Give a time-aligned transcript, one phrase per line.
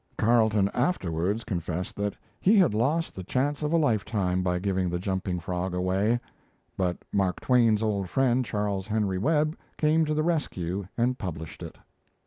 [0.17, 4.89] Carleton afterwards confessed that he had lost the chance of a life time by giving
[4.89, 6.19] The Jumping Frog away;
[6.75, 11.77] but Mark Twain's old friend, Charles Henry Webb, came to the rescue and published it.